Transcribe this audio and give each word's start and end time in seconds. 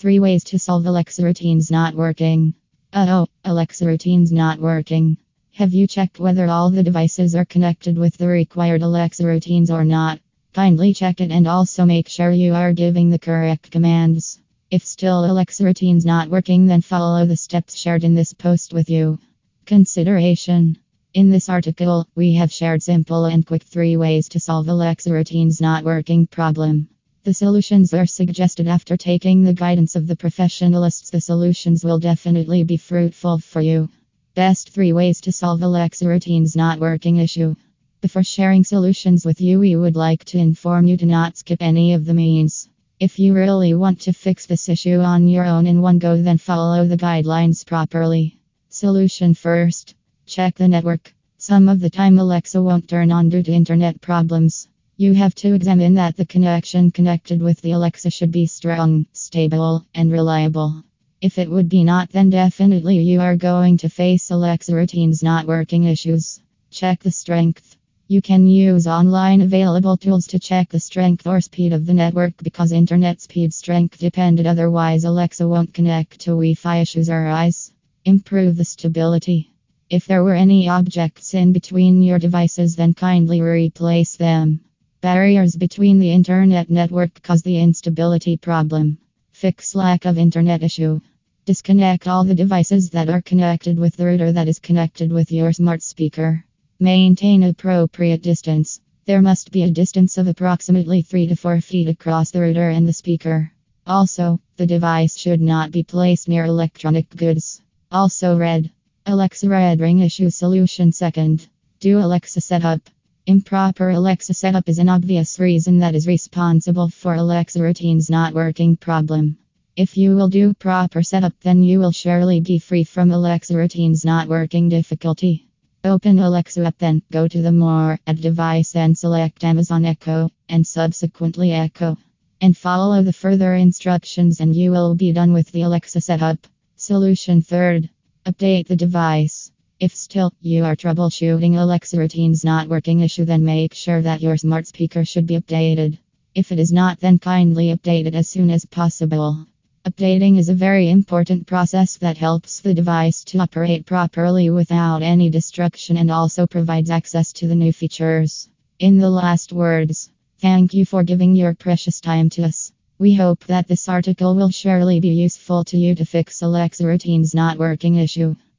Three 0.00 0.20
ways 0.20 0.44
to 0.44 0.60
solve 0.60 0.86
Alexa 0.86 1.24
routines 1.24 1.72
not 1.72 1.96
working. 1.96 2.54
Uh 2.92 3.06
oh, 3.08 3.26
Alexa 3.44 3.84
routines 3.84 4.30
not 4.30 4.60
working. 4.60 5.16
Have 5.54 5.74
you 5.74 5.88
checked 5.88 6.20
whether 6.20 6.46
all 6.46 6.70
the 6.70 6.84
devices 6.84 7.34
are 7.34 7.44
connected 7.44 7.98
with 7.98 8.16
the 8.16 8.28
required 8.28 8.82
Alexa 8.82 9.26
routines 9.26 9.72
or 9.72 9.84
not? 9.84 10.20
Kindly 10.54 10.94
check 10.94 11.20
it 11.20 11.32
and 11.32 11.48
also 11.48 11.84
make 11.84 12.06
sure 12.08 12.30
you 12.30 12.54
are 12.54 12.72
giving 12.72 13.10
the 13.10 13.18
correct 13.18 13.72
commands. 13.72 14.38
If 14.70 14.84
still 14.84 15.24
Alexa 15.24 15.64
routines 15.64 16.06
not 16.06 16.30
working, 16.30 16.68
then 16.68 16.80
follow 16.80 17.26
the 17.26 17.36
steps 17.36 17.74
shared 17.74 18.04
in 18.04 18.14
this 18.14 18.32
post 18.32 18.72
with 18.72 18.88
you. 18.88 19.18
Consideration 19.66 20.78
In 21.12 21.30
this 21.30 21.48
article, 21.48 22.06
we 22.14 22.34
have 22.34 22.52
shared 22.52 22.84
simple 22.84 23.24
and 23.24 23.44
quick 23.44 23.64
three 23.64 23.96
ways 23.96 24.28
to 24.28 24.38
solve 24.38 24.68
Alexa 24.68 25.12
routines 25.12 25.60
not 25.60 25.82
working 25.82 26.28
problem. 26.28 26.88
The 27.28 27.34
solutions 27.34 27.92
are 27.92 28.06
suggested 28.06 28.66
after 28.68 28.96
taking 28.96 29.44
the 29.44 29.52
guidance 29.52 29.96
of 29.96 30.06
the 30.06 30.16
professionalists. 30.16 31.10
The 31.10 31.20
solutions 31.20 31.84
will 31.84 31.98
definitely 31.98 32.64
be 32.64 32.78
fruitful 32.78 33.40
for 33.40 33.60
you. 33.60 33.90
Best 34.34 34.70
three 34.70 34.94
ways 34.94 35.20
to 35.20 35.30
solve 35.30 35.60
Alexa 35.60 36.08
routines 36.08 36.56
not 36.56 36.80
working 36.80 37.18
issue. 37.18 37.54
Before 38.00 38.24
sharing 38.24 38.64
solutions 38.64 39.26
with 39.26 39.42
you, 39.42 39.60
we 39.60 39.76
would 39.76 39.94
like 39.94 40.24
to 40.24 40.38
inform 40.38 40.86
you 40.86 40.96
to 40.96 41.04
not 41.04 41.36
skip 41.36 41.60
any 41.60 41.92
of 41.92 42.06
the 42.06 42.14
means. 42.14 42.66
If 42.98 43.18
you 43.18 43.34
really 43.34 43.74
want 43.74 44.00
to 44.00 44.14
fix 44.14 44.46
this 44.46 44.70
issue 44.70 45.00
on 45.00 45.28
your 45.28 45.44
own 45.44 45.66
in 45.66 45.82
one 45.82 45.98
go, 45.98 46.16
then 46.16 46.38
follow 46.38 46.86
the 46.86 46.96
guidelines 46.96 47.66
properly. 47.66 48.40
Solution 48.70 49.34
first 49.34 49.94
check 50.24 50.54
the 50.54 50.66
network. 50.66 51.12
Some 51.36 51.68
of 51.68 51.80
the 51.80 51.90
time, 51.90 52.18
Alexa 52.18 52.62
won't 52.62 52.88
turn 52.88 53.12
on 53.12 53.28
due 53.28 53.42
to 53.42 53.52
internet 53.52 54.00
problems. 54.00 54.66
You 55.00 55.14
have 55.14 55.36
to 55.36 55.54
examine 55.54 55.94
that 55.94 56.16
the 56.16 56.26
connection 56.26 56.90
connected 56.90 57.40
with 57.40 57.60
the 57.60 57.70
Alexa 57.70 58.10
should 58.10 58.32
be 58.32 58.46
strong, 58.46 59.06
stable, 59.12 59.86
and 59.94 60.10
reliable. 60.10 60.82
If 61.20 61.38
it 61.38 61.48
would 61.48 61.68
be 61.68 61.84
not, 61.84 62.10
then 62.10 62.30
definitely 62.30 62.98
you 62.98 63.20
are 63.20 63.36
going 63.36 63.76
to 63.78 63.88
face 63.88 64.28
Alexa 64.32 64.74
routines 64.74 65.22
not 65.22 65.46
working 65.46 65.84
issues. 65.84 66.40
Check 66.72 66.98
the 67.04 67.12
strength. 67.12 67.76
You 68.08 68.20
can 68.20 68.48
use 68.48 68.88
online 68.88 69.40
available 69.40 69.96
tools 69.96 70.26
to 70.26 70.40
check 70.40 70.70
the 70.70 70.80
strength 70.80 71.28
or 71.28 71.40
speed 71.40 71.72
of 71.72 71.86
the 71.86 71.94
network 71.94 72.42
because 72.42 72.72
internet 72.72 73.20
speed 73.20 73.54
strength 73.54 74.00
depended 74.00 74.48
otherwise 74.48 75.04
Alexa 75.04 75.46
won't 75.46 75.72
connect 75.72 76.18
to 76.22 76.30
Wi-Fi 76.30 76.80
issues 76.80 77.08
or 77.08 77.24
eyes. 77.28 77.70
Improve 78.04 78.56
the 78.56 78.64
stability. 78.64 79.52
If 79.88 80.06
there 80.06 80.24
were 80.24 80.34
any 80.34 80.68
objects 80.68 81.34
in 81.34 81.52
between 81.52 82.02
your 82.02 82.18
devices 82.18 82.74
then 82.74 82.94
kindly 82.94 83.40
replace 83.40 84.16
them. 84.16 84.62
Barriers 85.00 85.54
between 85.54 86.00
the 86.00 86.10
internet 86.10 86.70
network 86.70 87.22
cause 87.22 87.42
the 87.42 87.56
instability 87.56 88.36
problem. 88.36 88.98
Fix 89.30 89.76
lack 89.76 90.04
of 90.04 90.18
internet 90.18 90.64
issue. 90.64 91.00
Disconnect 91.44 92.08
all 92.08 92.24
the 92.24 92.34
devices 92.34 92.90
that 92.90 93.08
are 93.08 93.22
connected 93.22 93.78
with 93.78 93.94
the 93.96 94.06
router 94.06 94.32
that 94.32 94.48
is 94.48 94.58
connected 94.58 95.12
with 95.12 95.30
your 95.30 95.52
smart 95.52 95.82
speaker. 95.84 96.44
Maintain 96.80 97.44
appropriate 97.44 98.22
distance. 98.22 98.80
There 99.06 99.22
must 99.22 99.52
be 99.52 99.62
a 99.62 99.70
distance 99.70 100.18
of 100.18 100.26
approximately 100.26 101.02
3 101.02 101.28
to 101.28 101.36
4 101.36 101.60
feet 101.60 101.88
across 101.88 102.32
the 102.32 102.40
router 102.40 102.68
and 102.68 102.88
the 102.88 102.92
speaker. 102.92 103.52
Also, 103.86 104.40
the 104.56 104.66
device 104.66 105.16
should 105.16 105.40
not 105.40 105.70
be 105.70 105.84
placed 105.84 106.28
near 106.28 106.44
electronic 106.44 107.08
goods. 107.14 107.62
Also, 107.92 108.36
red. 108.36 108.72
Alexa 109.06 109.48
red 109.48 109.78
ring 109.78 110.00
issue 110.00 110.28
solution 110.28 110.90
second. 110.90 111.46
Do 111.78 112.00
Alexa 112.00 112.40
setup. 112.40 112.80
Improper 113.28 113.90
Alexa 113.90 114.32
setup 114.32 114.70
is 114.70 114.78
an 114.78 114.88
obvious 114.88 115.38
reason 115.38 115.80
that 115.80 115.94
is 115.94 116.06
responsible 116.06 116.88
for 116.88 117.12
Alexa 117.12 117.60
routines 117.60 118.08
not 118.08 118.32
working 118.32 118.74
problem. 118.74 119.36
If 119.76 119.98
you 119.98 120.16
will 120.16 120.30
do 120.30 120.54
proper 120.54 121.02
setup, 121.02 121.34
then 121.42 121.62
you 121.62 121.78
will 121.78 121.92
surely 121.92 122.40
be 122.40 122.58
free 122.58 122.84
from 122.84 123.10
Alexa 123.10 123.54
routines 123.54 124.02
not 124.02 124.28
working 124.28 124.70
difficulty. 124.70 125.46
Open 125.84 126.18
Alexa 126.18 126.64
app, 126.64 126.78
then 126.78 127.02
go 127.12 127.28
to 127.28 127.42
the 127.42 127.52
More 127.52 127.98
at 128.06 128.18
device 128.18 128.74
and 128.74 128.96
select 128.96 129.44
Amazon 129.44 129.84
Echo, 129.84 130.30
and 130.48 130.66
subsequently 130.66 131.52
Echo. 131.52 131.98
And 132.40 132.56
follow 132.56 133.02
the 133.02 133.12
further 133.12 133.54
instructions, 133.54 134.40
and 134.40 134.56
you 134.56 134.70
will 134.70 134.94
be 134.94 135.12
done 135.12 135.34
with 135.34 135.52
the 135.52 135.60
Alexa 135.60 136.00
setup. 136.00 136.46
Solution 136.76 137.42
third 137.42 137.90
Update 138.24 138.68
the 138.68 138.76
device. 138.76 139.52
If 139.80 139.94
still 139.94 140.32
you 140.40 140.64
are 140.64 140.74
troubleshooting 140.74 141.56
Alexa 141.56 141.96
routines 141.96 142.44
not 142.44 142.66
working 142.66 142.98
issue, 142.98 143.24
then 143.24 143.44
make 143.44 143.74
sure 143.74 144.02
that 144.02 144.20
your 144.20 144.36
smart 144.36 144.66
speaker 144.66 145.04
should 145.04 145.24
be 145.24 145.38
updated. 145.38 145.98
If 146.34 146.50
it 146.50 146.58
is 146.58 146.72
not, 146.72 146.98
then 146.98 147.20
kindly 147.20 147.72
update 147.72 148.06
it 148.06 148.16
as 148.16 148.28
soon 148.28 148.50
as 148.50 148.64
possible. 148.64 149.46
Updating 149.84 150.36
is 150.36 150.48
a 150.48 150.54
very 150.54 150.90
important 150.90 151.46
process 151.46 151.96
that 151.98 152.18
helps 152.18 152.58
the 152.58 152.74
device 152.74 153.22
to 153.26 153.38
operate 153.38 153.86
properly 153.86 154.50
without 154.50 155.02
any 155.02 155.30
destruction 155.30 155.96
and 155.96 156.10
also 156.10 156.48
provides 156.48 156.90
access 156.90 157.32
to 157.34 157.46
the 157.46 157.54
new 157.54 157.72
features. 157.72 158.48
In 158.80 158.98
the 158.98 159.10
last 159.10 159.52
words, 159.52 160.10
thank 160.40 160.74
you 160.74 160.86
for 160.86 161.04
giving 161.04 161.36
your 161.36 161.54
precious 161.54 162.00
time 162.00 162.30
to 162.30 162.42
us. 162.42 162.72
We 162.98 163.14
hope 163.14 163.44
that 163.44 163.68
this 163.68 163.88
article 163.88 164.34
will 164.34 164.50
surely 164.50 164.98
be 164.98 165.10
useful 165.10 165.62
to 165.66 165.78
you 165.78 165.94
to 165.94 166.04
fix 166.04 166.42
Alexa 166.42 166.84
routines 166.84 167.32
not 167.32 167.58
working 167.58 167.94
issue. 167.94 168.34